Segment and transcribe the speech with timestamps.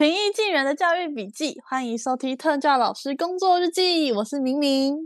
[0.00, 4.10] 平易近人的教育笔记，欢迎收听特教老师工作日记。
[4.10, 4.96] 我是明明，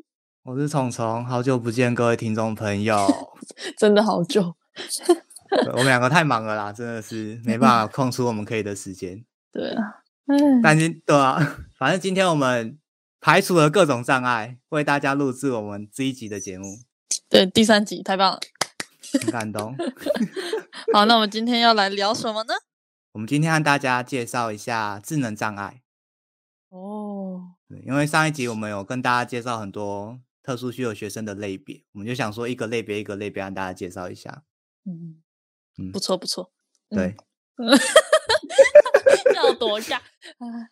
[0.44, 2.96] 我是虫虫，好久不见，各位听众朋友，
[3.76, 4.54] 真的好久。
[5.72, 9.24] 我们两个太忙了啦，真的是没办法空出我们可以的时间。
[9.50, 9.82] 对啊，
[10.26, 11.40] 嗯，但今对啊，
[11.76, 12.78] 反正今天我们
[13.20, 16.66] 排除了各种障碍，为大家录制我们这一集的节目。
[17.28, 18.38] 对，第三集太棒了，
[19.20, 19.74] 很感动。
[20.94, 22.54] 好，那我们今天要来聊什么呢？
[23.14, 25.82] 我们今天和大家介绍一下智能障碍。
[26.70, 34.42] 哦，对，因为上一集我们有跟大家介绍很多特殊需求学生的类别，我们就想说一个类别一个类别让大家介绍一下。
[34.84, 35.22] 嗯
[35.78, 36.52] 嗯，不错不错。
[36.90, 37.14] 对，
[39.36, 40.70] 要多尬啊！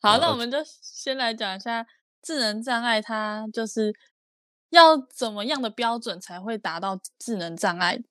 [0.00, 1.84] 好，那我们就先来讲一下
[2.22, 3.92] 智能障碍，它就是
[4.70, 8.04] 要怎么样的标准才会达到智能障碍？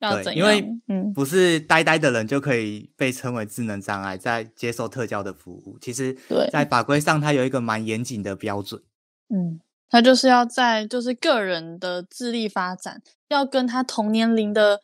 [0.00, 5.78] 对，因为嗯，不是呆呆的人就可以被称为智能障碍，在接受特教的服务。
[5.80, 6.14] 其实，
[6.52, 8.82] 在法规上，它有一个蛮严谨的标准。
[9.34, 14.82] 嗯，它就是要在就是个人的智力发展要跟他同年龄的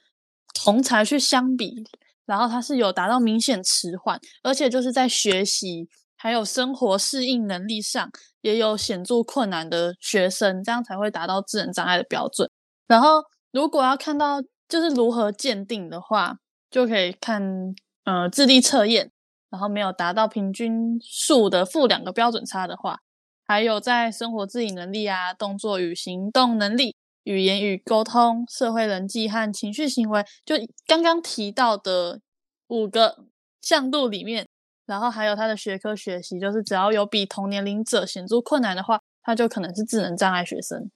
[0.55, 1.85] 同才去相比，
[2.25, 5.87] 然后他是有达到明显迟缓，而且就是在学习
[6.17, 12.49] 还有生活适应能力上也有显著困难的学生，这样才会达到智能障碍的标准。
[12.87, 14.43] 然后，如果要看到。
[14.71, 16.39] 就是如何鉴定的话，
[16.71, 19.11] 就可以看呃智力测验，
[19.51, 23.01] 然后没有达到平均数的负两个标准差的话，
[23.45, 30.55] 还有在生活自理能力啊、动作与行动能力、语言与沟通、社会人际和情绪行为，就
[30.87, 32.21] 刚刚提到的
[32.69, 33.25] 五个
[33.61, 34.47] 向度里面，
[34.87, 40.89] 然后还有他的学科学习，就是只要有比同年龄者显著困难的话，他就可能是智能障碍学生。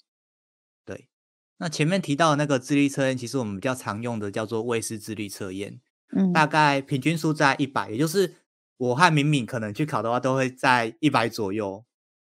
[1.65, 5.81] 那前面提到的那个智力测验，其实我们比较常用的叫做魏氏智力测验，
[6.15, 8.34] 嗯，大概平均数在一百，也就是
[8.77, 11.83] 我和敏敏可能去考的话，都会在一百左右。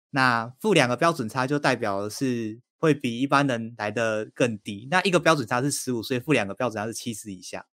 [0.10, 4.88] 那负两个标准差就代表的是会比一般人来的更低。
[4.90, 7.68] 那一个标准差是十五，所以负两个标准差是七十以下，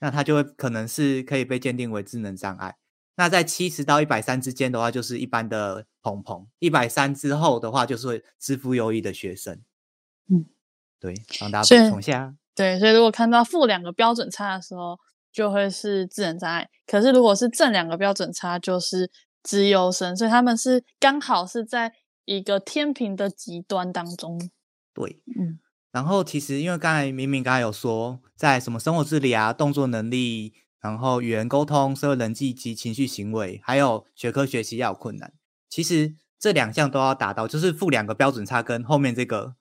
[0.00, 2.76] 那它就会可能是可以被鉴定为智能障碍。
[3.16, 9.62] 那在七十到一百三之间的话，就是一般的鹏鹏；一百三之后的话，就是会支付优异的学生，
[10.28, 10.44] 嗯。
[11.00, 12.34] 对，帮大家补充一下。
[12.54, 14.98] 对，所以如果看到负两个标准差的时候，
[15.32, 16.68] 就会是智能障碍。
[16.86, 19.10] 可是如果是正两个标准差，就是
[19.42, 20.14] 资优生。
[20.14, 21.92] 所以他们是刚好是在
[22.26, 24.38] 一个天平的极端当中。
[24.92, 25.58] 对，嗯。
[25.90, 35.32] 然后其实因为刚才明明刚才有说，在什么生活自理啊、动作能力，然后语言沟通、社会人际及情绪行为，还有学科学习要有困难。
[35.70, 39.54] 其实这两项都要达到，就是负两个标准差跟后面这个。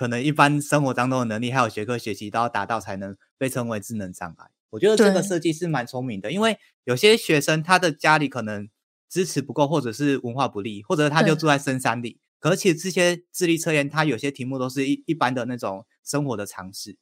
[0.00, 4.46] 可能一般生活当中的能力还有学科学习都要达到才能被称为智能障碍。
[4.70, 8.70] 我觉得这个设计是蛮聪明的，因为有些学生他的家里可能
[9.10, 12.18] 支持不够，或者是文化不利，或者他就住在深山里。
[12.40, 16.96] 而且这些智力测验，它有些题目都是一一般的那种生活的常识。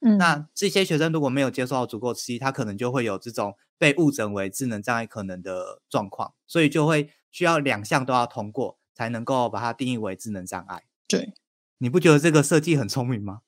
[0.00, 10.82] 嗯，那这些学生如果没有接受到足够刺激，他可能就会有这种被误诊为智能障碍可能的状况，所以就会需要两项都要通过，才能够把它定义为智能障碍。
[11.06, 11.32] 对。
[11.82, 13.40] 你不觉得这个设计很聪明吗？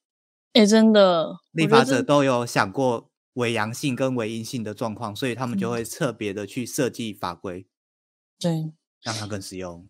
[0.54, 7.66] 哎，真的，立法者都有想过伪阳性跟伪阴性的状况，所以他们就会特别的去设计法规，
[8.38, 8.72] 对，
[9.02, 9.86] 让它更实用。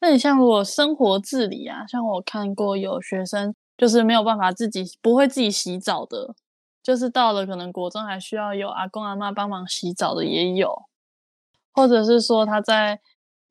[0.00, 6.34] 那你像如果生活自理啊，像我看过有学生就是没有办法自己不会自己洗澡的，
[6.82, 10.84] 就是到了可能国中还需要有阿公阿妈帮忙洗澡的也有，
[11.72, 13.00] 或者是说他在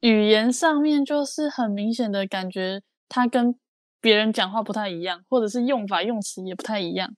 [0.01, 3.55] 语言上面就是很明显的感觉，他跟
[4.03, 7.15] 别人讲话不太一样，或者是用法用词也不太一样。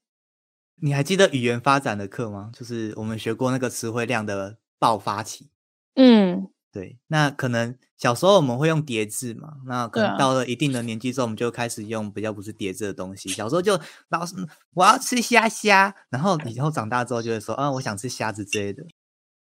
[0.75, 2.51] 你还记得语言发展的课吗？
[2.53, 5.49] 就是我们学过那个词汇量的爆发期。
[5.95, 6.99] 嗯，对。
[7.07, 13.29] 那可能小时候我们会用叠字嘛，那可能到了一定的年纪之后，我们就开始用比较不是叠字的东西。
[13.29, 13.79] 小时候就
[14.09, 14.35] 老师
[14.75, 18.83] 我要吃虾虾，然后以后长大之后就会说啊，我想吃虾子之类的。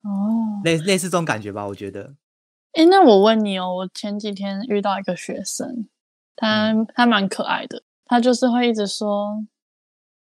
[0.05, 2.15] 哦，类类似这种感觉吧，我觉得。
[2.75, 5.89] 哎，那我问你哦，我前几天遇到一个学生。
[6.37, 9.43] 他他蛮可爱的，他就是会一直说：“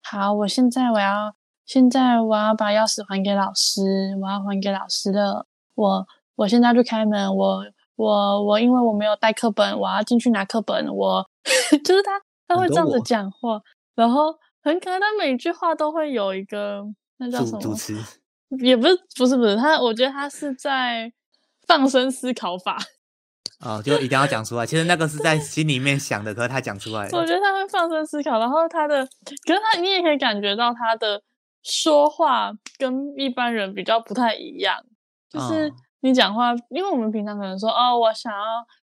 [0.01, 5.45] 好，我现在我要现在我要把钥匙还给老师，我要还给老师了。
[5.75, 7.65] 我我现在去开门，我
[7.97, 10.87] 我我因为我没有带课本，我要进去拿课本。
[10.87, 11.29] 我
[11.83, 13.61] 就是他他会这样子讲话，
[13.95, 14.33] 然后
[14.63, 14.99] 很可爱。
[14.99, 16.83] 他每句话都会有一个
[17.17, 17.61] 那叫什么
[18.61, 21.11] 也不是不是不是他，我觉得他是在
[21.67, 22.77] 放声思考法。”
[23.59, 24.65] 哦，就一定要讲出来。
[24.65, 27.05] 其实那个是在心里面想的，可是他讲出来。
[27.11, 29.05] 我觉得他会放声思考，然后他的，
[29.45, 31.21] 可是他你也可以感觉到他的
[31.63, 34.81] 说话跟一般人比较不太一样，
[35.29, 35.71] 就是
[36.01, 38.39] 你讲话，因为我们平常可能说哦，我想要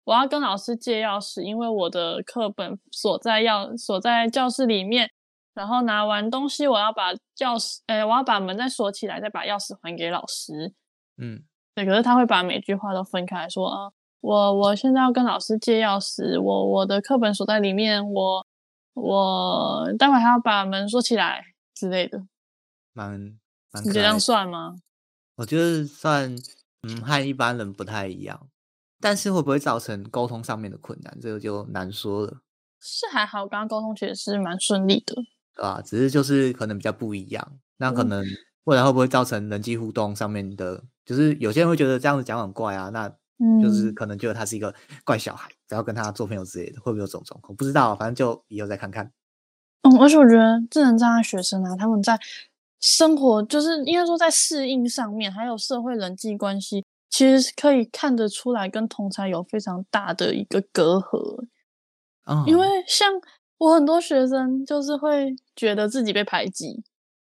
[0.05, 5.11] 我要跟老师借钥匙，因为我的课本锁在钥锁在教室里面，
[5.55, 10.75] 然后拿完东西我要把钥匙，哎，我要把门再锁起来，再把钥匙还给老师。
[11.19, 11.43] 嗯，
[11.75, 13.91] 对，可是他会把每句话都分开说啊，
[14.21, 18.47] 我我现在要跟老师借钥匙，我我的课本锁在里面，我
[18.95, 22.27] 我待会还要把门锁起来之类的。
[22.93, 23.11] 蛮
[23.71, 24.19] 蛮你觉得这样。
[24.19, 24.77] 算吗？
[25.37, 26.35] 我觉得算，
[26.83, 28.49] 嗯，和一般人不太一样，
[29.01, 32.39] 但是会不会造成沟通上面的困难，这个就难说了，
[32.81, 35.15] 是还好，刚刚沟通其实是蛮顺利的。
[35.55, 35.83] 对吧？
[35.85, 38.25] 只是就是可能比较不一样，那可嗯能
[38.65, 44.75] 未来会不会造成人际互动上面的，就是有些人会觉得这样子讲很怪啊，那嗯，就是可能觉得他是一个
[45.05, 47.55] 怪小孩，不要跟他做朋友之类的，会不会有这种状况？
[47.55, 49.13] 不知道，反正就以后再看看。
[49.83, 52.19] 嗯，而且我觉得智能障碍学生啊，他们在
[52.81, 61.45] 生活，就是应该说在适应上面，还有社会人际关系，其实是可以看得出来跟同才有非常大的一个隔阂。
[62.27, 63.13] 嗯，因为像
[63.59, 66.83] 我很多学生，就是会觉得自己被排挤，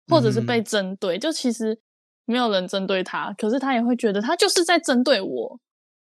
[0.08, 1.78] 或者是被嗯针对，就其实
[2.24, 5.60] 没有人针对他，可是他也会觉得他就是在针对我，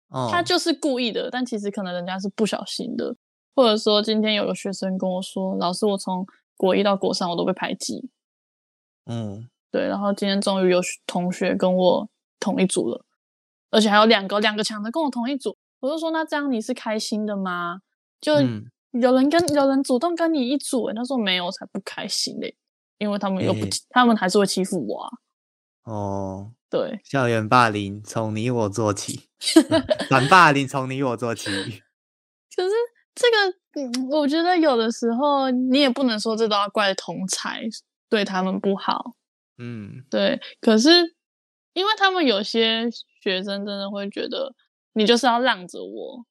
[0.09, 3.15] 哦，他就是故意的，但其实可能人家是不小心的，
[3.55, 6.25] 或者说今天有个学生跟我说，老师，我从
[6.55, 8.09] 国一到国三我都被排挤，
[9.05, 9.49] 嗯。
[9.69, 12.09] 对，然后今天终于有同学跟我
[12.39, 13.05] 同一组了，
[13.69, 17.79] 而且还有两个两个强的跟我同一组，我就说那这样你是开心的吗？
[18.21, 18.65] 就嗯。
[18.91, 22.55] 有人跟有人主动跟你一组、欸，他说没有，我才不开心嘞、
[22.97, 23.53] 因为他们又
[23.89, 25.09] 他们还是会欺负我啊，
[25.83, 29.29] 哦，对，校园霸凌从你我做起，
[30.09, 31.49] 反霸凌从你我做起。
[32.55, 32.71] 可是
[33.15, 37.61] 这个，嗯，我觉得有的时候你也不能说这都要怪同才
[38.09, 39.15] 对他们不好，
[39.57, 40.39] 嗯对。
[40.59, 40.89] 可是
[41.73, 42.89] 因为他们有些
[43.21, 44.53] 学生真的会觉得
[44.93, 46.25] 你就是要让着我，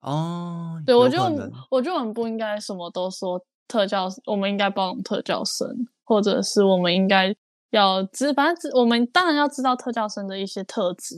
[0.00, 1.22] 哦，对我就
[1.70, 5.68] 我觉得我们不应该什么都说特教，我们应该包容特教生，
[6.04, 7.34] 或者是我们应该
[7.70, 11.16] 要知，反正知我们当然要知道特教生的一些特质，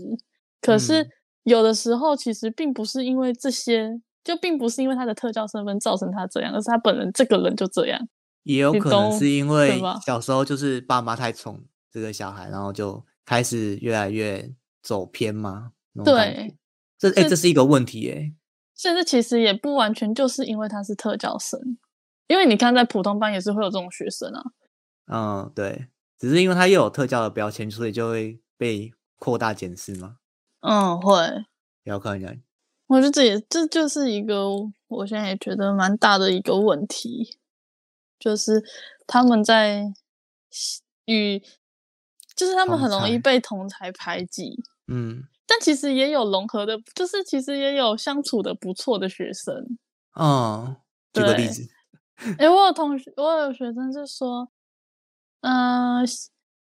[0.60, 1.10] 可是嗯
[1.44, 8.08] 有的时候其实并不是因为这些，就并不是因为他的特教身份造成他这样，而是他本人这个人就这样。
[8.42, 14.50] 也有可能是因为小时候就是爸妈太宠这个小孩，然后就开始越来越
[14.82, 15.72] 走偏嘛。
[16.04, 16.56] 对，
[16.98, 18.32] 这哎、是这是一个问题哎、
[18.76, 21.60] 甚至其实也不完全就是因为他是特教生，
[22.26, 24.42] 因为你看在普通班也是会有这种学生啊。
[25.10, 25.88] 嗯，对，
[26.18, 30.16] 只是因为它又有特教的标签，所以就会被扩大检视吗。
[30.60, 31.14] 嗯，会。
[31.84, 32.34] 要看一下，
[32.88, 34.46] 我觉得这也这就是一个
[34.88, 37.38] 我现在也觉得蛮大的一个问题，
[38.18, 38.62] 就是
[39.06, 39.92] 他们在
[41.06, 41.38] 与，
[42.36, 49.78] 就是他们很容易被同才排挤，嗯但其实也有融合的，就是其实也有相处的不错的学生。
[50.14, 50.76] 嗯，
[51.14, 51.68] 举个例对子，
[52.36, 54.50] 哎，我有同学，我有学生是说，
[55.40, 56.04] 嗯、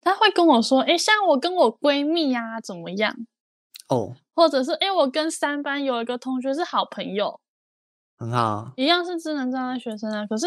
[0.01, 3.15] 他会跟我说，哎，像我跟我闺蜜呀、怎么样，
[3.89, 7.41] 哦，或者是哎，我跟三班有一个同学是好朋友，
[8.19, 10.47] 很好，一样是智能障碍学生啊，可是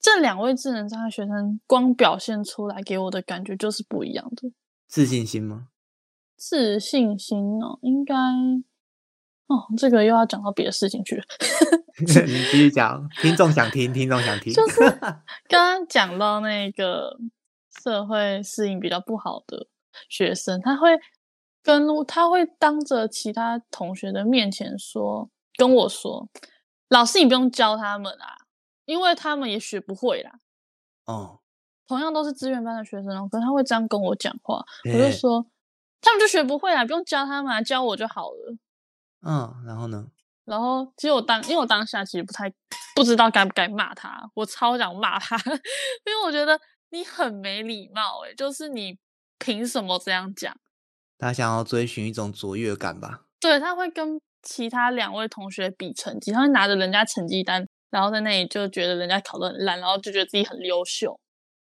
[0.00, 4.50] 这两位智能障碍学生光表现出来给我的感觉就是不一样的。
[4.86, 5.68] 自信心吗？
[6.36, 8.14] 自信心哦，应该
[9.46, 11.24] 哦，这个又要讲到别的事情去了。
[12.00, 14.52] 你继续讲，听众想听，听众想听。
[14.52, 14.80] 就是
[15.48, 17.16] 刚刚讲到那个
[17.82, 19.66] 社会适应比较不好的
[20.08, 20.98] 学生，他会
[21.62, 26.28] 跟他会当着其他同学的面前说，跟我说
[26.88, 28.36] ：“老师，你不用教他们啊，
[28.84, 30.40] 因为他们也学不会啦。”
[31.06, 31.40] 哦，
[31.86, 35.46] 同样都是资源班的学生哦，可是他会这样跟我讲话，我就诶说
[36.00, 38.56] 他们就学不会啊，不用教他们啊，教我就好了。
[39.26, 40.06] 嗯，然后呢？
[40.44, 42.52] 然后其实我当，因为我当下其实不太
[42.94, 45.34] 不知道该不该骂他，我超想骂他，
[46.04, 46.60] 因为我觉得
[46.94, 48.96] 你很没礼貌诶、就是你
[49.40, 50.56] 凭什么这样讲？
[51.18, 53.22] 他想要追寻一种卓越感吧？
[53.40, 61.18] 对，他会跟其他两位同学比成绩，他会拿着人家成绩单，然后在那里就觉得人家考得很烂，然后就觉得自己很优秀。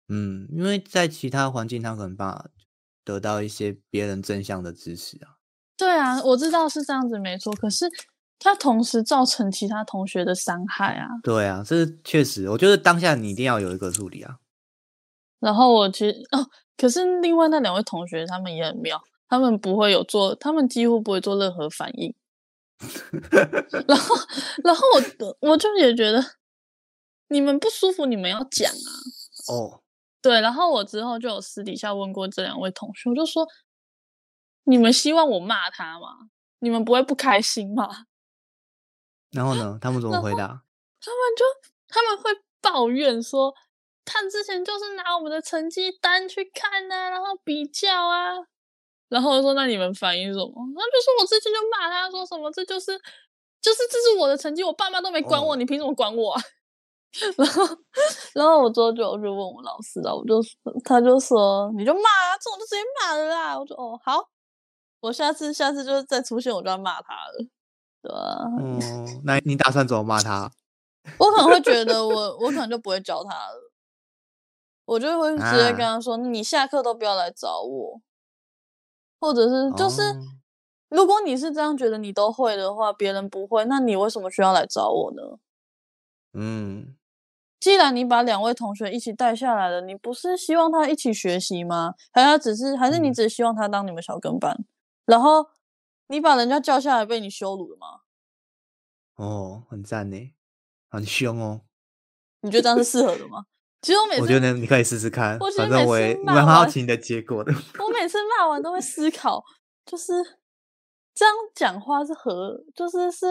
[0.07, 2.47] 嗯，因为在其他环境，他可能办法
[3.03, 5.35] 得到一些别人正向的支持啊。
[5.75, 7.85] 对啊，我知道是这样子没错，可是
[8.39, 11.07] 他同时造成其他同学的伤害啊。
[11.21, 14.37] 对啊，这是确实，我觉得当下你一定要有一个助理啊。
[15.39, 22.13] 然后我其实哦，可是另外那两位同学他们也很妙，他们不会有做，他们几乎不会做任何反应。
[23.87, 24.15] 然后，
[24.63, 26.23] 然后我我就也觉得
[27.29, 28.89] 你们不舒服，你们要讲啊。
[29.47, 29.81] 哦，
[30.21, 33.47] 对，然后我之后就有私底下问过这两位同学，我就说
[34.65, 36.29] 你们希望我骂他吗？
[36.59, 38.05] 你们不会不开心吗？
[39.31, 39.77] 然后呢？
[39.81, 40.63] 他们怎么回答？
[40.99, 41.45] 他们就
[41.87, 43.53] 他们会抱怨说，
[44.09, 48.37] 他之前就是拿我们的成绩单去看啊，然后比较啊，
[49.09, 50.53] 然后说那你们反应什么？
[50.73, 52.97] 那就说我之前就骂他说什么，这就是
[53.61, 56.33] 就是这是我的成绩，我爸妈都没管我，你凭什么管我？
[57.37, 57.63] 然后
[58.33, 60.41] 然后我之后就就问我老师了，我就
[60.83, 63.59] 他就说你就骂啊，这种就直接骂了啦。
[63.59, 64.23] 我就哦好，
[64.99, 67.47] 我下次下次就是再出现我就要骂他了。
[68.01, 70.51] 对啊，哦，那你打算怎么骂他？
[71.17, 73.66] 我可能会觉得 我我可能就不会教他了，
[74.87, 78.01] 我就会直接跟他说：“你下课都不要来找我。”
[79.21, 80.01] 或者是就是，
[80.89, 85.39] 如果你是这样觉得你都会的话，别人不会，那你为什么需要来找我呢？
[86.33, 86.95] 嗯，
[87.59, 91.93] 既然你把两位同学一起带下来了，你不是希望他一起学习吗？
[92.11, 94.65] 还是只是还是你只希望他当你们小跟班，
[95.05, 95.47] 然后？
[96.09, 97.99] 你把人家叫下来被你羞辱了吗？
[99.15, 100.33] 哦，很赞呢，
[100.89, 101.63] 很凶哦。
[102.39, 103.47] 你觉得这样是适合的吗？
[103.81, 107.53] 其实我每次我觉得你可以试试看，反正我也蛮好奇你的结果的。
[107.79, 109.43] 我每次骂完都会思考，
[109.85, 110.13] 就是
[111.13, 113.25] 这样讲话是和，就是是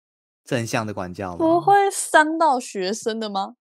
[0.44, 1.38] 正向的管教吗？
[1.38, 3.54] 不会伤到学生的吗？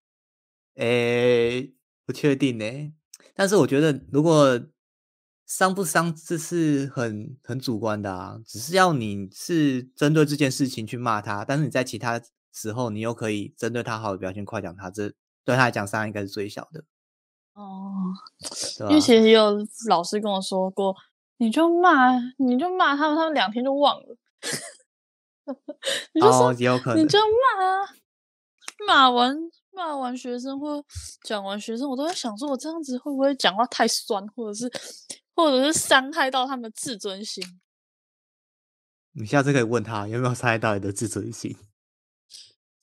[0.75, 1.73] 诶，
[2.05, 2.93] 不确定呢。
[3.35, 4.59] 但是我觉得如果。
[5.51, 8.37] 伤不伤，这是很很主观的啊。
[8.45, 12.21] 只是要你是针对这件事情去骂他，但是你在其他
[12.53, 15.11] 时候，你又可以针对他好的表现夸奖他，这
[15.49, 16.83] 对他来讲伤害应该是最小的。
[17.53, 18.13] 哦，
[18.81, 20.95] 因为其实有老师跟我说过，
[21.37, 24.17] 你就骂，你就骂他们，他们两天就忘了。
[26.13, 27.89] 你就说，也有可能，你就骂啊，
[28.87, 29.35] 骂完
[29.71, 30.83] 骂完学生或
[31.23, 34.71] 讲完学生，我都在想说，我这样子会不会讲话太酸，或者是？
[35.35, 37.41] 或者是伤害到他们自尊心，
[39.13, 41.55] 你下次可以问他有没有伤害到你的自尊心。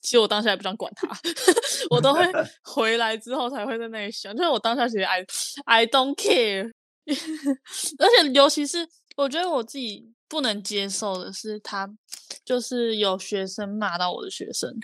[0.07, 1.05] 其实我当下也不想管他，
[1.91, 2.21] 我都会
[2.63, 5.25] 回来之后才会在那里想，就是我当下其实 I
[5.65, 6.71] I don't care，
[7.99, 8.87] 而且尤其是
[9.17, 11.93] 我觉得我自己不能接受的是，他
[12.45, 14.79] 就是有学生骂到我的学生。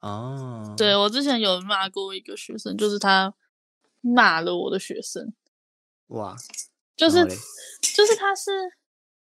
[0.00, 3.32] 哦，对我之前有骂过一个学生，就是他
[4.00, 5.32] 骂了我的学生。
[6.08, 6.34] 哇。
[6.96, 7.24] 就是
[7.94, 8.50] 就是他是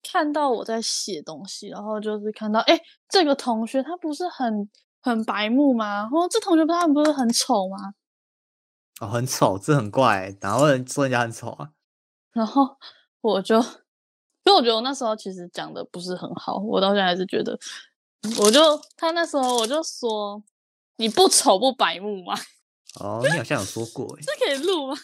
[0.02, 4.70] 看到我在写东西，然后就是看到哎，这个同学他不是很
[5.06, 6.10] 很白目吗？
[6.12, 7.94] 哦，这同学他们不是很丑吗？
[9.00, 11.70] 哦，很丑，这很怪，然后人说人家很丑啊。
[12.34, 12.76] 然后
[13.22, 13.64] 我就，因
[14.46, 17.56] 为我觉得我那时候其实讲的不是很好，我到现在还是觉得，
[18.42, 18.60] 我就
[18.98, 20.44] 他那时候我就说
[20.98, 22.34] 你不丑不白目吗？
[23.00, 24.98] 哦，你好像有说过， 这可以录吗？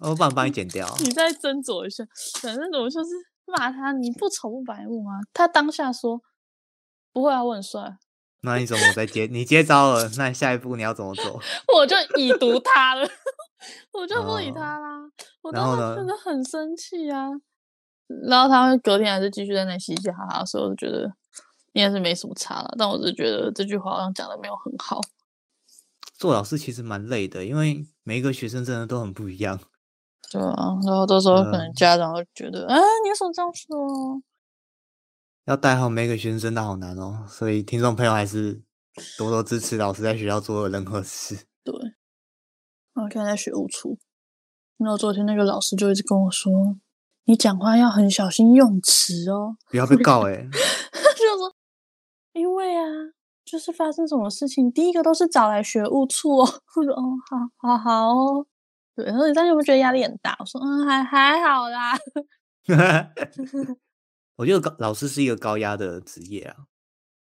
[0.00, 0.88] 我帮帮你剪掉。
[1.00, 2.02] 你再斟酌一下，
[2.40, 3.10] 反正我就是
[3.44, 5.20] 骂他，你不丑不白目吗？
[5.34, 6.22] 他当下说
[7.12, 7.98] 不会啊，我很帅。
[8.46, 9.26] 那你怎么再接？
[9.26, 11.40] 你接招了，那下一步你要怎么做？
[11.74, 13.06] 我就已读他了，
[13.92, 15.00] 我就不理他啦。
[15.42, 17.28] 我当时真的很生气啊。
[18.28, 21.12] 然后他隔天还是继续在那嘻嘻哈哈，所以我就觉得
[21.72, 22.72] 应该是没什么差了。
[22.78, 25.00] 但我只是觉得这句话好像讲的没有很好。
[26.16, 29.58] 做老师其实蛮累的，因为每一个学生真的都很不一样。
[30.30, 34.22] 对啊，然后到时候可能家长会觉得，啊，你什么这样说？
[35.46, 38.62] 要带好每个学生真的好难哦，所以听众朋友还是
[39.16, 41.46] 多多支持老师在学校做的任何事。
[41.64, 41.72] 对，
[42.94, 43.98] 我现在在学务处，
[44.76, 46.76] 然后昨天那个老师就一直跟我说，
[47.24, 50.48] 你讲话要很小心用词哦，不要被告 哎。
[51.16, 51.54] 就说，
[52.32, 52.82] 因为啊。
[53.46, 56.44] 就是发生什么事情，第一个都是找来学务处哦。
[56.74, 57.00] 我说哦，
[57.30, 58.44] 好好好哦。
[58.96, 60.34] 对，然后你当时有没有觉得压力很大？
[60.40, 61.96] 我说嗯，还还好啦。
[64.36, 66.66] 我觉得高老师是一个高压的职业啊，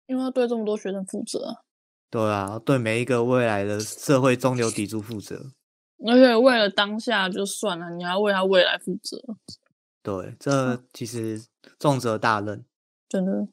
[0.08, 1.64] 因为要对这么多学生负责。
[2.10, 5.52] 对啊，对每一个未来的社会中流砥柱负责。
[6.06, 9.18] 而且为了当下就算了，你还为他未来负责。
[10.02, 11.42] 对，这 其实
[11.80, 12.66] 重责大任，
[13.08, 13.48] 真的。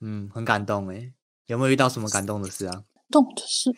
[0.00, 1.12] 嗯，很感动哎。
[1.46, 2.84] 有没有遇到什么感动的事啊？
[3.10, 3.70] 动的事，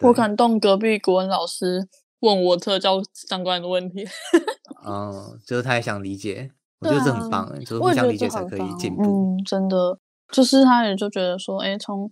[0.00, 1.88] 我感动隔壁国文老师
[2.20, 4.04] 问我特教相关的问题。
[4.82, 9.02] 哦，就是他也想理解，我觉得这很棒，就是互相理解才可以进步。
[9.02, 9.98] 嗯，真的，
[10.32, 12.10] 就是他也就觉得说，哎，从，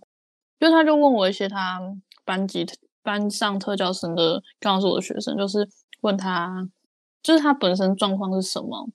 [0.59, 1.79] 就他就问我一些他
[2.23, 2.65] 班级
[3.03, 5.67] 班上特教生的，刚刚是我的学生，就是
[6.01, 6.67] 问他，
[7.21, 8.89] 就是他本身状况是什么，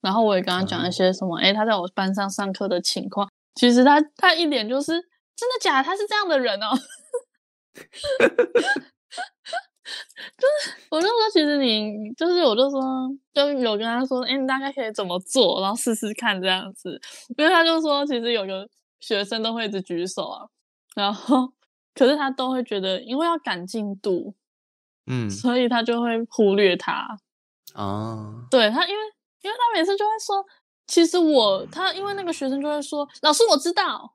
[0.00, 5.08] 然后我也跟他讲一些什么，哎，他在我班上上课的情况，其实他他一脸就是。
[5.34, 5.82] 真的假？
[5.82, 6.68] 他是这样的人哦。
[10.90, 12.80] 我就说，其实你就是，我就说，
[13.34, 17.00] 就有跟他说，哎、你大概可以怎么做，然后试试看这样子。
[17.36, 18.68] 因为他就说，其实有个
[19.00, 20.46] 学生都会一直举手啊，
[20.94, 21.52] 然后
[21.94, 24.34] 可是他都会觉得，因为要赶进度，
[25.06, 27.18] 嗯，所以他就会忽略他。
[27.74, 29.02] 哦，对他，因为
[29.40, 30.44] 因为他每次就会说，
[30.86, 34.14] 其实我他因为那个学生就会说，老师我知道，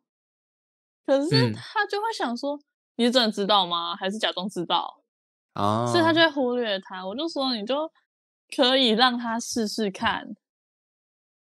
[1.06, 2.58] 可是嗯他就会想说，
[2.96, 3.96] 你是真的知道吗？
[3.96, 5.02] 还是假装知道？
[5.58, 7.06] 哦，所以他就会忽略他。
[7.06, 7.92] 我就说，你就
[8.56, 10.36] 可以让他试试看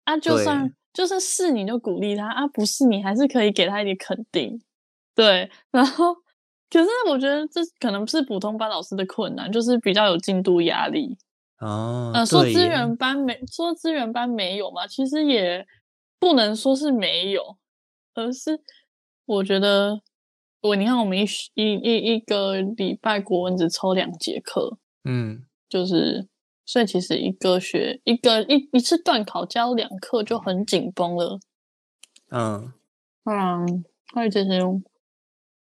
[0.05, 4.61] 啊，就算就是是你就鼓励他啊，不是你还是可以给他一点肯定。
[5.15, 6.15] 对，然后
[6.71, 11.19] 可是我觉得这可能是普通班老师的困难，就是比较有进度压力。
[11.59, 15.67] 哦，呃，说资源班没说资源班没有嘛，其实也
[16.19, 17.59] 不能说是没有，
[18.15, 18.61] 而是
[19.27, 20.01] 我觉得
[20.61, 21.25] 我你看我们一
[21.55, 26.29] 一一一个礼拜国文只抽两节课，嗯，就是
[26.67, 31.39] 所以其实一个学一个一一次段考教两课就很紧绷了。
[32.31, 32.73] 嗯，
[33.25, 34.59] 嗯，所以其实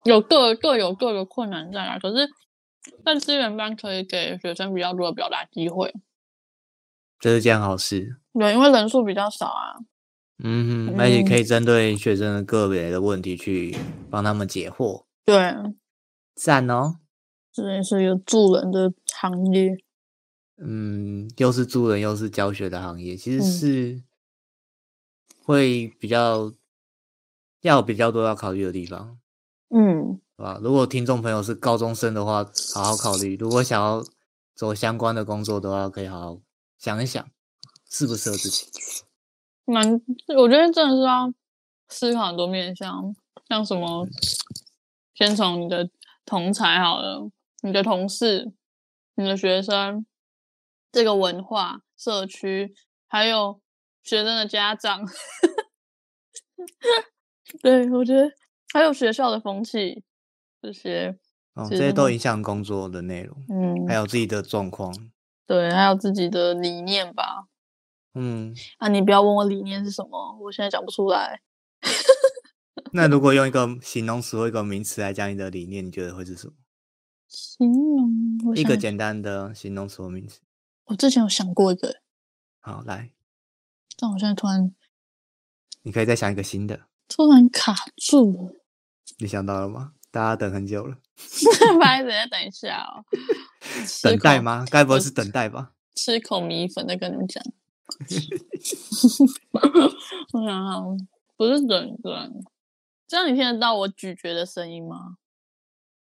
[0.03, 2.27] 有各各有各的困难在啊，可是
[3.03, 5.93] 但资源班可以给学生比较多的表达机会，
[7.19, 8.17] 这是件好事。
[8.33, 9.77] 对，因为人数比较少啊。
[10.43, 13.75] 嗯哼，而且可嗯以针对学生的个别的问题去
[14.09, 15.53] 帮他们解惑，对，
[16.35, 16.99] 赞哦。
[17.51, 19.75] 这也是一个助人的行业。
[20.57, 24.03] 嗯，又是助人又是教学的行业，其实嗯是
[25.43, 26.53] 会比较
[27.61, 29.17] 要有比较多要考虑的地方，
[29.69, 30.59] 嗯，是吧？
[30.61, 32.43] 如果听众朋友是高中生的话，
[32.75, 34.03] 好好考虑；如果想要
[34.55, 36.41] 做相关的工作的话，可以好好
[36.77, 37.27] 想一想，
[37.89, 38.65] 适不适合自己。
[39.67, 40.01] 蛮，
[40.37, 41.33] 我觉得真的是要
[41.89, 43.13] 思考很多面向，
[43.49, 44.07] 像什么，
[45.13, 45.89] 先从你的
[46.25, 47.29] 同才好了，
[47.61, 48.53] 你的同事、
[49.15, 50.05] 你的学生，
[50.89, 52.73] 这个文化、社区，
[53.07, 53.59] 还有
[54.03, 55.05] 学生的家长。
[57.61, 58.31] 对，我觉得
[58.73, 60.01] 还有学校的风气，
[60.61, 61.17] 这些，
[61.55, 64.93] 哦，这些都影响工作的内容，嗯还，有自己的状况。
[65.45, 67.47] 对，还有自己的理念吧。
[68.19, 71.41] 嗯，啊，你不要问我理念是什么，我现在讲不出来。
[72.93, 76.53] 那如果用一个形容词或一个名词来讲你的理念，你觉得会是什么？
[77.27, 77.69] 形
[78.43, 80.39] 容，一个简单的形容词或名词。
[80.85, 82.01] 我之前有想过一个，
[82.59, 83.11] 好，来，
[83.99, 84.73] 但我现在突然
[85.83, 86.87] 你可以再想一个新的。
[87.07, 88.55] 突然卡住了。
[89.19, 89.93] 你想到了吗？
[90.09, 93.05] 大家等很久了，不好意思，再等一下哦。
[94.01, 94.65] 等待吗？
[94.71, 95.73] 该不会是等待吧？
[95.95, 97.43] 吃口米粉再跟你们讲。
[100.31, 102.31] 我想想，不是整个，
[103.07, 105.17] 这样你听得到我咀嚼的声音吗？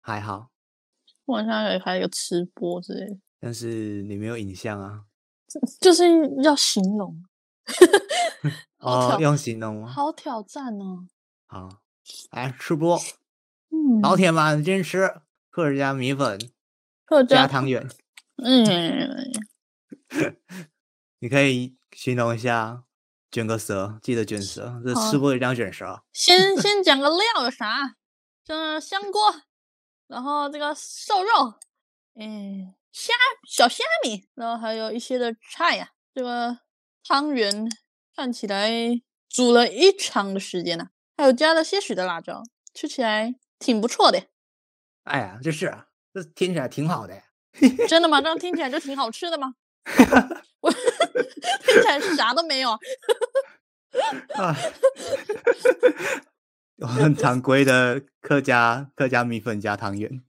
[0.01, 0.51] 还好，
[1.25, 5.05] 我好像可以开一个吃播之类的，但是你没有影像啊。
[5.81, 6.05] 就是
[6.43, 7.23] 要形容。
[8.79, 9.89] 哦，挑用形容吗？
[9.89, 11.07] 好挑战哦。
[11.47, 11.69] 好，
[12.31, 12.99] 来吃播，
[13.71, 16.41] 嗯，老铁们，今天吃客家米粉
[17.05, 17.87] 客家汤圆，
[18.37, 18.65] 嗯，
[21.23, 22.83] 你可以形容一下，
[23.31, 26.03] 卷个舌，记得卷舌，这好吃播一定要卷舌。
[26.13, 27.95] 先 先讲个料有啥？
[28.45, 29.33] 这香锅，
[30.09, 31.55] 然后这个瘦肉，
[32.17, 33.13] 嗯，虾
[33.49, 36.59] 小虾米，然后还有一些的菜呀、这个
[37.07, 37.71] 汤圆
[38.17, 38.69] 看起来
[39.29, 42.43] 煮了一长的时间呢、还有加了些许的辣椒，
[42.75, 44.25] 吃起来挺不错的。
[45.05, 47.23] 哎呀，这是啊，这听起来挺好的呀。
[47.89, 48.21] 真的吗？
[48.21, 49.55] 这样听起来就挺好吃的吗？
[50.63, 50.71] 我
[51.13, 52.79] 听起来啥都没有啊。
[54.37, 54.57] 啊，
[56.77, 60.23] 有很常规的客家客家米粉加汤圆。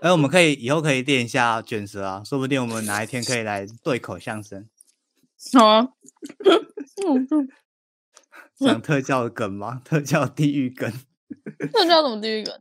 [0.00, 4.68] 哎，我们可以以后可以练一下卷舌啊，说不定我们哪一天可以来对口相声，
[5.52, 5.88] 好啊，
[7.06, 7.48] 嗯嗯，
[8.58, 9.80] 讲特教的梗吗？
[9.84, 10.90] 特教地狱梗
[11.72, 12.60] 特效怎么地狱梗？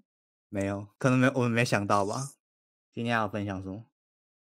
[0.49, 2.29] 没有，可能没我们没想到吧？
[2.93, 3.85] 今天要分享什么？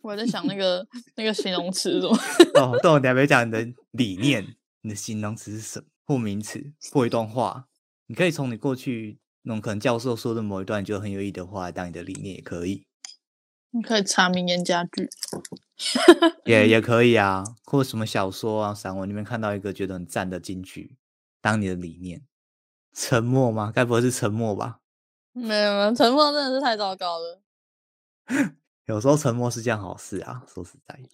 [0.05, 2.15] 我在想那个 那个形容词什么。
[2.61, 5.87] 哦，对，你还没讲你的理念，你的形容词是什么？
[6.05, 7.65] 或名词，或一段话，
[8.05, 12.85] 你可以从你过去那种可能教授说的某一段你觉得很有意义的话来当你的理念也可以，
[13.71, 15.09] 你可以查名言佳句。
[16.45, 20.95] 也 也可以啊，或什么小说啊、散文里面看到一个觉得很赞的金句，
[21.41, 22.21] 当你的理念。
[22.93, 23.73] 沉默吗？
[23.75, 24.79] 该不会是沉默吧？
[25.33, 27.41] 没有没有，沉默真的是太糟糕了。
[28.85, 31.09] 有时候沉默是件好事啊，说实在的。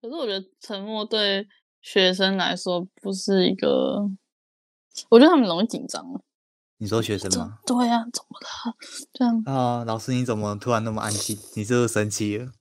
[0.00, 1.46] 可是我觉得沉默对
[1.80, 4.10] 学生来说不是一个，
[5.08, 6.04] 我觉得他们容易紧张。
[6.78, 7.60] 你说学生怎吗？
[7.64, 8.76] 对呀、怎么了？
[9.12, 11.38] 这样啊、老师你怎么突然那么安静？
[11.54, 12.52] 你是不是生气了？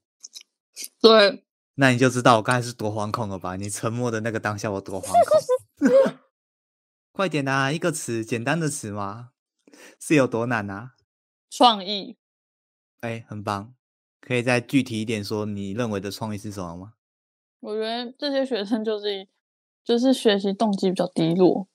[1.02, 1.44] 对，
[1.76, 3.56] 那你就知道我刚才是多惶恐了吧？
[3.56, 6.20] 你沉默的那个当下，我多惶恐。
[7.12, 9.32] 快点啊，一个词，简单的词嘛，
[10.00, 10.94] 是有多难啊？
[11.50, 12.18] 创意
[13.02, 13.74] 哎，很棒，
[14.22, 16.94] 可以再具体一点说你认为的创意是什么吗？
[17.60, 19.28] 我觉得这些学生就是
[19.84, 21.68] 就是学习动机比较低落，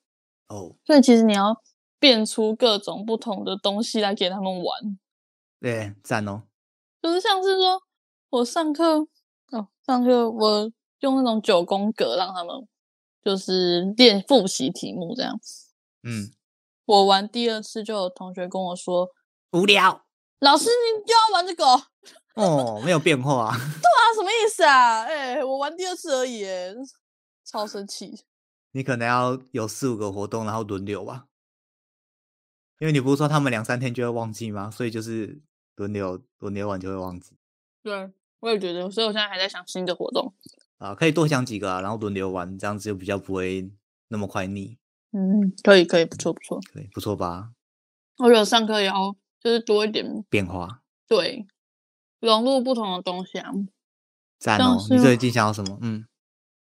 [0.48, 1.62] 哦，所以其实你要
[1.98, 4.98] 变出各种不同的东西来给他们玩，
[5.60, 6.44] 对，赞哦。
[7.02, 7.82] 就是像是说
[8.30, 9.06] 我上课
[9.52, 12.66] 哦，上课我用那种九宫格让他们
[13.22, 15.72] 就是练复习题目这样子。
[16.02, 16.32] 嗯，
[16.84, 19.10] 我玩第二次就有同学跟我说
[19.52, 20.04] 无聊
[20.40, 21.64] ：“老师，你就要玩这个
[22.36, 23.48] 哦、哦，没有变化。
[23.52, 23.58] 啊？
[24.14, 25.02] 什么意思啊？
[25.02, 26.72] 哎、我玩第二次而已，哎，
[27.44, 28.24] 超生气。
[28.72, 31.26] 你可能要有四五个活动，然后轮流吧。
[32.78, 34.70] 因为你不是说他们两三天就会忘记吗？
[34.70, 35.40] 所以就是
[35.76, 37.36] 轮流轮流玩就会忘记
[37.82, 40.34] 对，我也觉得，所以我现在还在想新的活动。
[40.76, 43.70] 啊，可以多想几个啊，然后轮流玩，这样子就比较不会
[44.08, 44.76] 那么快腻，
[45.12, 46.60] 嗯，可以，可以，不错，不错。
[46.74, 47.52] 对，不错吧？
[48.18, 51.46] 我觉得上课也要就是多一点变化对
[52.20, 53.50] 融入不同的东西啊。
[54.38, 54.76] 赞哦！
[54.90, 55.78] 你最近想要什么？
[55.80, 56.06] 嗯，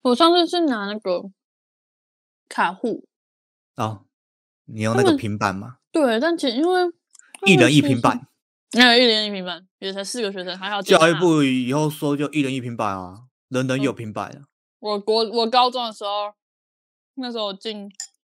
[0.02, 1.30] 我上次是拿那个
[2.48, 3.06] 卡户，
[3.76, 4.04] 哦，
[4.64, 5.76] 你用那个平板吗？
[5.92, 6.82] 对，但其因为
[7.46, 8.26] 一人一平板，，
[8.72, 14.42] 那一人一平板，也才四个学生，还好教育部以后说就一人一平板啊，人人有嗯平板啊。
[14.80, 16.34] 我国我高中的时候，
[17.14, 17.88] 那时候我进，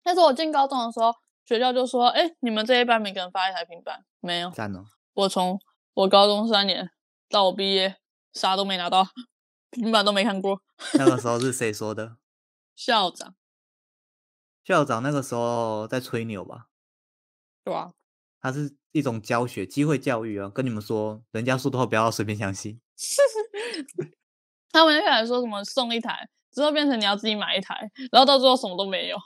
[0.05, 1.13] 那时候我进高中的时候，
[1.45, 4.85] 学校就说：“哎、你们这一班每个人发一台平板。”没有，赞哦！
[5.13, 5.59] 我从
[5.93, 6.89] 我高中三年
[7.29, 7.97] 到我毕业，
[8.33, 9.07] 啥都没拿到，
[9.71, 10.61] 平板都没看过。
[10.97, 12.17] 那个时候是 谁说的？
[12.75, 13.35] 校长，
[14.63, 16.67] 校长那个时候在吹牛吧？
[17.63, 17.91] 对啊、
[18.39, 22.79] 它是一种教学机会教育啊，跟你们说，人家说的话不要随便相信。
[24.71, 29.17] 他们一开始说什么送一台，之后变成你要自己买一台，然后到最后什么都没有。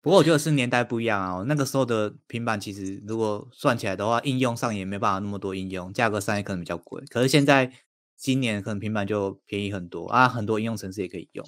[0.00, 7.02] 不过我觉得是年代不一样啊，那个时候的平板其实如果算起来的话，应用上也没办法那么多应用，价格上也可能比较贵。
[7.10, 7.72] 可是现在
[8.16, 11.44] 今年可能平板就便宜很多啊，很多应用程式也可以用。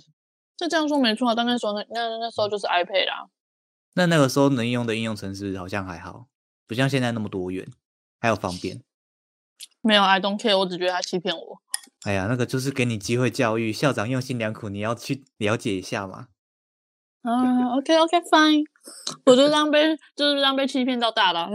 [0.57, 3.29] 这这样说没错啊，但那时候那那那时候就是 iPad 啦、
[3.95, 6.27] 那那个时候能用的应用程式好像还好，
[6.67, 7.67] 不像现在那么多元，
[8.19, 8.83] 还有方便。
[9.81, 11.63] 没有 I don't care，我只觉得他欺骗我。
[12.03, 16.29] 哎呀，那个就是给你机会教育，校长用心良苦，你要去了解一下嘛。
[17.23, 18.65] 啊，OK OK fine，
[19.27, 21.41] 我就这样被就是这样被欺骗到大了。
[21.41, 21.53] 啊、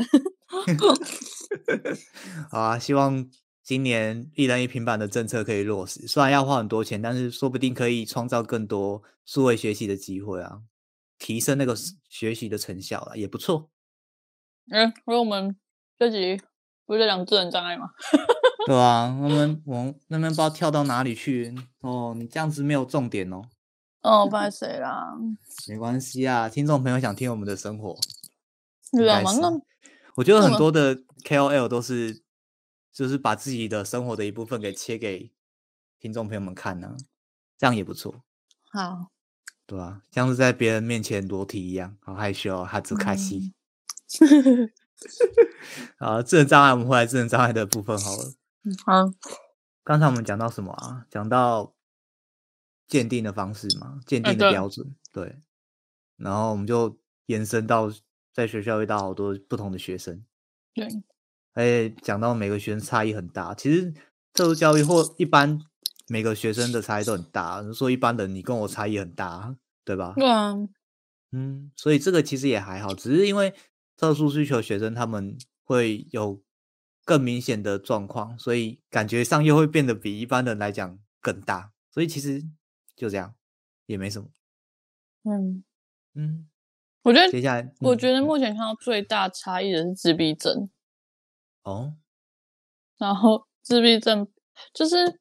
[2.51, 3.27] 好啊，希望
[3.63, 10.59] 今年一人一平板的政策可以落实，虽然要花很多钱，但是说不定可以创造更多数位学习的机会啊，
[11.17, 11.75] 提升那个
[12.07, 13.71] 学习的成效了，也不错。
[14.69, 15.55] 嗯，因为我们
[15.97, 16.39] 这集
[16.85, 17.89] 不是在讲智能障碍吗？
[18.67, 21.55] 对啊，我们我们那边不知道跳到哪里去。
[21.81, 23.41] 哦，你这样子没有重点哦，
[24.05, 25.17] 哦，不好意思啦，
[25.67, 27.97] 没关系啊，听众朋友想听我们的生活，
[28.91, 29.19] 你知道吗？
[29.19, 29.61] 应该是那
[30.15, 32.21] 我觉得很多的 KOL 都是
[32.93, 35.31] 就是把自己的生活的一部分给切给
[35.99, 36.95] 听众朋友们看呢、
[37.57, 38.21] 这样也不错。
[38.71, 39.09] 好，
[39.65, 43.53] 对啊，像是在别人面前裸体一样，好害羞、哦，哈兹卡西。
[45.97, 48.33] 啊，智能障碍，我们回来智能障碍的部分好了。
[48.63, 49.11] 嗯好，
[49.83, 51.05] 刚才我们讲到什么啊？
[51.09, 51.73] 讲到
[52.87, 55.37] 鉴定的方式嘛，鉴定的对标准，对。
[56.17, 57.91] 然后我们就延伸到
[58.33, 60.23] 在学校遇到好多不同的学生，
[60.73, 60.87] 对，
[61.53, 63.53] 而且讲到每个学生差异很大。
[63.53, 63.93] 其实
[64.33, 65.59] 特殊教育或一般
[66.07, 67.61] 每个学生的差异都很大。
[67.73, 70.13] 说一般的你跟我差异很大，对吧？
[70.15, 70.53] 对啊，
[71.31, 73.53] 嗯，所以这个其实也还好，只是因为
[73.97, 76.41] 特殊需求学生他们会有
[77.03, 81.71] 更明显的状况，所以感觉上又会变得比一般人来讲更大。
[81.91, 82.43] 所以其实
[82.95, 83.35] 就这样，
[83.85, 84.29] 也没什么。
[85.23, 85.63] 嗯，
[86.13, 86.47] 嗯，
[87.03, 90.69] 我觉得接下来嗯我觉得目前看到最大差异的是自闭症，
[91.63, 91.95] 哦，
[92.97, 94.27] 然后自闭症
[94.73, 95.19] 就是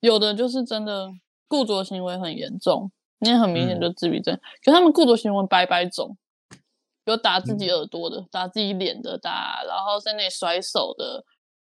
[0.00, 1.08] 有的就是真的
[1.48, 3.80] 固着行为很严重，你也很明显嗯。
[3.80, 6.18] 就自闭症，可他们固着行为百百种，
[7.04, 7.76] 有打自己嗯。
[7.76, 11.24] 耳朵的，打自己脸的，打然后在那里甩手的，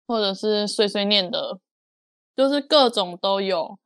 [0.06, 1.58] 或者是碎碎念的，
[2.36, 3.78] 就是各种都有。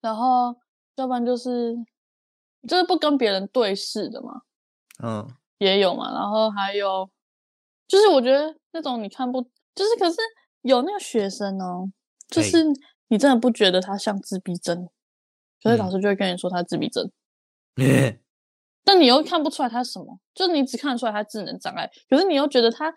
[0.00, 0.56] 然后
[0.96, 1.74] 要不然就是
[2.68, 4.42] 就是不跟别人对视的嘛，
[5.02, 7.08] 嗯，也有嘛，然后还有
[7.86, 9.42] 就是我觉得那种你看不，
[9.74, 10.16] 就是可是
[10.62, 11.90] 有那个学生哦，
[12.28, 12.64] 就是
[13.08, 14.88] 你真的不觉得他像自闭症，
[15.62, 17.10] 可是老嗯师就会跟你说他自闭症。
[18.84, 22.92] 但你又看不出来他什么，就是你只看得出来他智能障碍，可是你又觉得他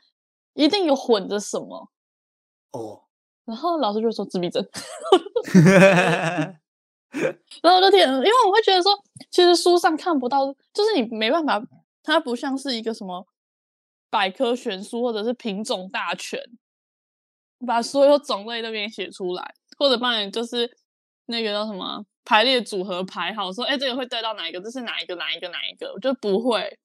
[0.54, 1.92] 一定有混着什么。
[2.72, 3.04] 哦，
[3.46, 4.66] 然后老师就说自闭症，
[7.62, 8.98] 然后我就听，因为我会觉得说，
[9.30, 11.62] 其实书上看不到，就是你没办法，
[12.02, 13.28] 它不像是一个什么
[14.10, 16.40] 百科全书或者是品种大全，
[17.68, 20.78] 把所有种类都给你写出来，或者帮你就是
[21.26, 26.80] 那个叫什么排列组合排好，说哎这个会对到哪一个，这是哪一个哪一个哪一个，我就不会，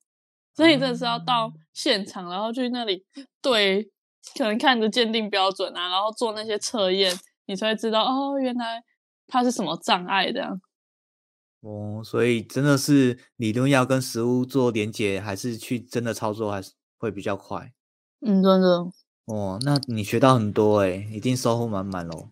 [0.56, 3.04] 所以真的是要到现场，然后去那里
[3.40, 3.88] 对，
[4.36, 8.82] 可能看着鉴定标准啊，然后做那些测验，你才会知道哦，原来。
[9.26, 10.60] 它是什么障碍的？
[11.60, 17.72] 哦，所以真的是理论要跟实物做连接，还是去真的操作，还是会比较快？
[18.20, 18.68] 嗯，真的。
[19.24, 22.28] 哦，那你学到很多哎，一定收获满满喽。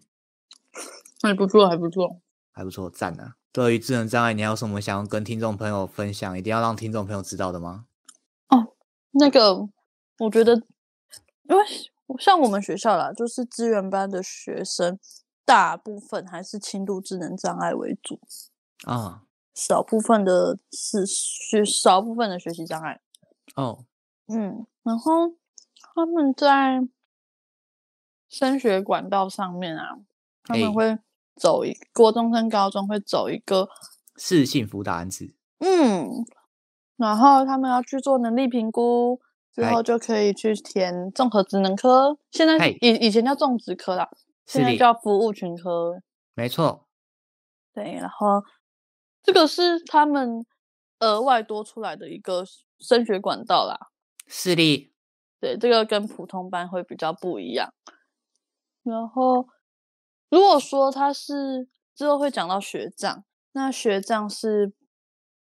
[1.23, 2.21] 还不错，还不错，
[2.53, 3.35] 还不错，赞啊！
[3.51, 6.39] 对于智能障碍，你还有什么想要跟听众朋友分享？
[6.39, 7.87] 一定要让听众朋友知道的吗？
[8.49, 8.75] 哦，
[9.13, 9.69] 那个，
[10.19, 10.55] 我觉得，
[11.49, 11.65] 因为
[12.21, 14.99] 像我们学校啦，就是资源班的学生。
[15.45, 18.19] 大部分还是轻度智能障碍为主
[18.85, 19.23] 啊，
[19.55, 23.01] 少部分的是学少部分的学习障碍
[23.55, 23.85] 哦，
[24.29, 25.35] 嗯，然后
[25.95, 26.81] 他们在
[28.29, 29.99] 升学管道上面啊，
[30.45, 30.99] 他们会
[31.37, 33.69] 走一国中升高中会走一个
[34.17, 36.09] 是幸福答案制，嗯，
[36.97, 39.21] 然后他们要去做能力评估
[39.53, 44.09] 之后就可以去填综合职能科，现在以以前叫种植科啦。
[44.47, 46.01] 现在叫服务群科，
[46.35, 46.87] 没错。
[47.73, 48.43] 对，然后
[49.23, 50.45] 这个是他们
[51.01, 52.45] 额外多出来的一个
[52.79, 53.77] 升学管道啦。
[54.27, 54.93] 是的，
[55.41, 57.73] 对，这个跟普通班会比较不一样。
[58.83, 59.49] 然后，
[60.29, 64.73] 如果说他是之后会讲到学长，那学长是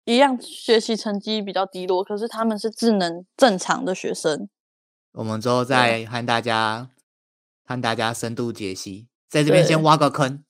[0.05, 4.49] 一样学习成绩比较低落，可是他们是智能正常的学生。
[5.11, 6.89] 我们之后再和大家。
[7.65, 10.43] 和大家深度解析，在这边先挖个坑。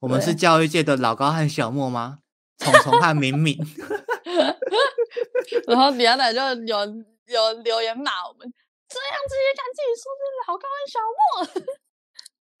[0.00, 2.20] 我们是教育界的老高和小莫吗？
[2.58, 3.58] 虫虫和敏敏。
[5.66, 6.78] 然后底下奶就有
[7.26, 8.52] 有留言骂我们，
[8.88, 10.98] 这样子也敢自己说是老高和小
[11.64, 11.74] 莫？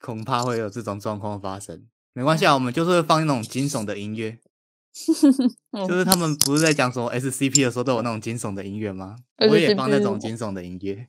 [0.00, 1.86] 恐怕会有这种状况发生。
[2.12, 4.38] 没关系啊，我们就是会放那种惊悚的音乐。
[5.86, 9.16] 就是他们不是在讲什么 SCP 的时候都有那种惊悚的音乐吗？
[9.48, 11.08] 我也放那种惊悚的音乐。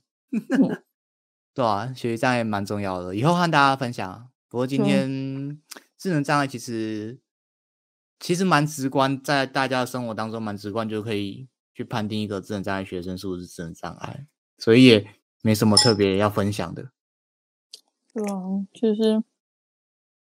[1.60, 4.30] 对啊，学习障碍蛮重要的，以后和大家分享。
[4.48, 5.60] 不过今天
[5.98, 7.20] 智能障碍其实
[8.18, 14.26] 其实蛮直观，在大家的生活当中蛮直观，就可以去判定一个智能障碍学生是不是智能障碍，
[14.58, 16.92] 所以也没什么特别要分享的。
[18.14, 18.40] 对啊，
[18.72, 19.22] 就是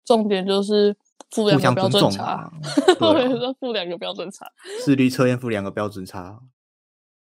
[0.05, 0.97] 重点就 是
[1.31, 2.53] 负两个标准差，
[2.99, 4.45] 对，说负两个标准差，
[4.85, 6.43] 视力测验负两个标准差。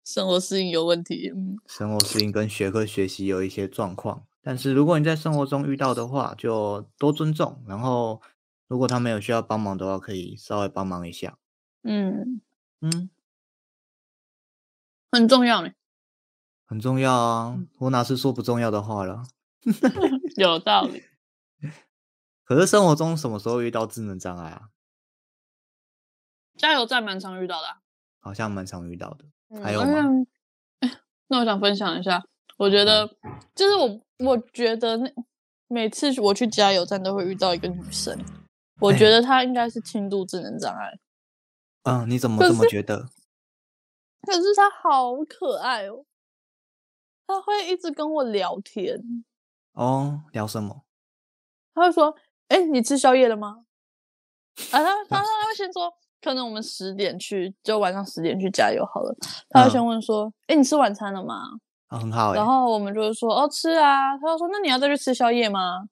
[0.07, 8.23] 生活适应有问题，嗯，生活适应跟学科学习有一些状况，但是如果你在生活中遇到的话，就多尊重，然后
[8.69, 11.37] 如果他们有需要帮忙的话，可以稍微帮忙一下，
[11.83, 12.41] 嗯
[12.81, 13.11] 嗯，
[15.11, 15.73] 很重要呢，
[16.67, 19.25] 很重要啊，我哪是说不重要的话了
[20.39, 21.03] 有道理。
[22.45, 24.69] 可是生活中什么时候遇到智能障碍啊？
[26.57, 27.79] 加油站蛮常遇到的，
[28.21, 29.25] 好像蛮常遇到的。
[29.63, 30.27] 还有吗？
[31.29, 32.23] 那我想分享一下，
[32.57, 33.07] 我觉得
[33.55, 35.13] 就是我，我觉得那
[35.69, 38.17] 每次我去加油站都会遇到一个女生，
[38.81, 40.99] 我觉得她应该是轻度智能障碍。
[41.85, 43.09] 嗯，你怎么这么觉得？
[44.23, 46.05] 可是她好可爱哦，
[47.27, 49.25] 她会一直跟我聊天。
[49.73, 50.85] 哦，聊什么？
[51.75, 52.17] 她会说
[52.49, 53.65] ：“哎，你吃宵夜了吗？”
[54.73, 55.93] 啊，她她 她会先说。
[56.23, 59.15] 可能我们十点去，就晚上十点去加油好了。
[59.51, 61.43] 他会先问说：“哎，你吃晚餐了吗？”
[61.89, 62.35] 啊，很好。
[62.35, 65.87] 然后我们就会说：“哦，吃啊。”他就说：“那你要再去吃宵夜吗？”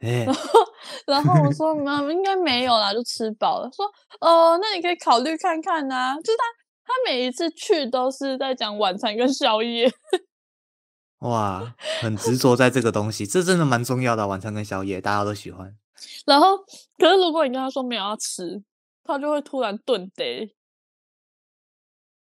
[0.00, 0.26] 哎，
[1.06, 3.86] 然后我说：“嗯，应该没有啦，就吃饱了。”说
[4.20, 6.44] ：“哦，那你可以考虑看看呐。”就是他，
[6.84, 9.90] 他每一次去都是在讲晚餐跟宵夜。
[11.20, 14.28] 哇， 很执着在这个东西，这真的蛮重要的。
[14.28, 15.74] 晚餐跟宵夜，大家都喜欢。
[16.26, 16.58] 然后，
[16.98, 18.62] 可是如果你跟他说没有要吃。
[19.06, 20.48] 他就会突然顿呆，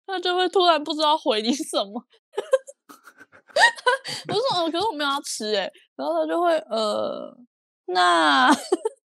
[0.05, 2.05] 他就会突然不知道回你什么。
[4.29, 7.37] 我说：“哦，可是我没有要吃哎。”然后他就会呃，
[7.85, 8.49] 那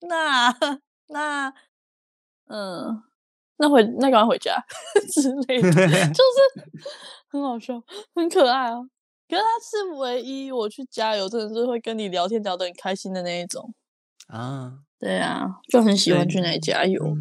[0.01, 0.53] 那
[1.07, 1.53] 那
[2.47, 3.03] 嗯，
[3.57, 4.57] 那回那赶快回家
[5.13, 5.71] 之类的，
[6.13, 6.69] 就是
[7.29, 7.81] 很好笑，
[8.15, 8.81] 很可爱啊。
[9.29, 13.73] 可是他是唯一我去加油，真的是会跟你聊天聊得很开心的那一种
[14.39, 14.79] 啊。
[14.99, 17.15] 对啊，就很喜欢去那里加油。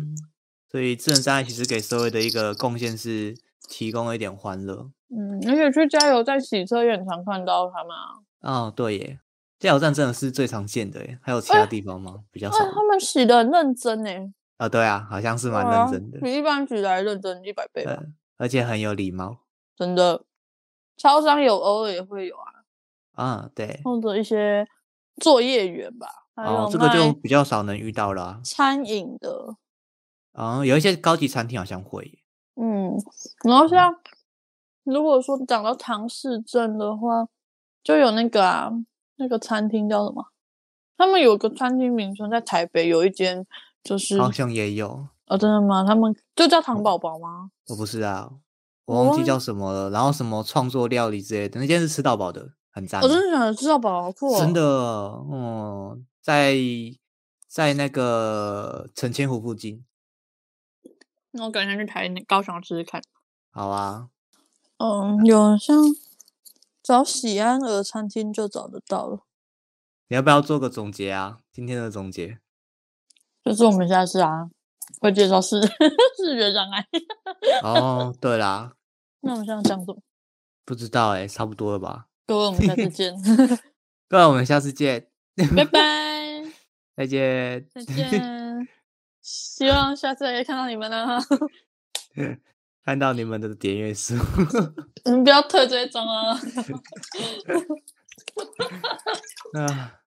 [0.70, 3.36] 所以智能障碍其实给社会的一个贡献是
[3.68, 4.90] 提供了一点欢乐。
[5.10, 8.64] 嗯，而且去加油站洗车也很常看到他们啊。
[8.66, 9.20] 哦，对耶，
[9.58, 12.20] 加油站真的是最常见的耶，还有其他地方吗？
[12.30, 14.10] 比较他们洗的很认真呢，
[14.56, 17.86] 啊、对啊，好像是蛮认真的，比一般洗的还认真一百倍
[18.38, 19.38] 而且很有礼貌
[19.76, 20.24] 真的。
[20.96, 23.50] 超商有偶尔也会有啊，啊。
[23.54, 24.64] 对，或者一些
[25.16, 28.40] 作业员吧，哦，这个就比较少能遇到了啊。
[28.44, 29.56] 餐饮的，
[30.32, 32.18] 啊有一些高级餐厅好像会，
[32.56, 32.96] 嗯，
[33.44, 33.94] 然后像
[34.84, 37.26] 如果说讲到唐氏症的话，
[37.84, 38.70] 就有那个啊，
[39.16, 40.24] 那个餐厅叫什么？
[40.96, 43.44] 他们有个餐厅名称在台北有一间，
[43.82, 45.84] 就是好像也有，哦，真的吗？
[45.84, 47.50] 他们就叫糖宝宝吗？
[47.68, 48.38] 我不知道，
[48.86, 49.90] 我忘记叫什么了。
[49.90, 53.02] 然后什么创作料理之类的，那间是吃到饱的，很赞。
[53.02, 56.56] 我真的想吃到饱好酷哦，真的，哦，在
[57.46, 59.84] 在那个澄清湖附近。
[61.32, 63.02] 那我改天去台高雄试试看。
[63.50, 64.08] 好啊，
[64.78, 65.76] 嗯，有像
[66.82, 69.26] 找喜安儿餐厅就找得到了，
[70.08, 71.38] 你要不要做个总结啊？
[71.52, 72.38] 今天的总结。
[73.44, 74.48] 就是我们下次啊
[75.00, 75.60] 会介绍视
[76.16, 76.86] 视觉障碍。
[77.62, 78.74] 哦，对啦，
[79.20, 80.00] 那我们现在讲什么？
[80.64, 82.06] 不知道哎、差不多了吧？
[82.26, 83.14] 各位，我们下次见，
[84.08, 85.08] 各位，我们下次见，
[85.56, 86.01] 拜拜，
[86.96, 87.66] 再见。
[87.74, 88.68] 再 见。
[89.20, 91.18] 希望下次也可以看到你们呢。
[92.84, 94.14] 看到你们的点阅数，
[95.04, 96.36] 你 们不要退追踪啊！
[99.54, 100.00] 啊。